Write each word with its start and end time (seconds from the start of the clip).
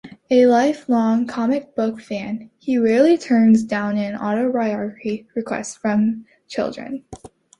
A 0.31 0.47
lifelong 0.47 1.27
comic 1.27 1.75
book 1.75 2.01
fan, 2.01 2.49
he 2.57 2.79
rarely 2.79 3.19
turns 3.19 3.61
down 3.61 3.99
an 3.99 4.15
autograph 4.15 4.95
request 5.35 5.77
from 5.77 6.25
children. 6.47 7.03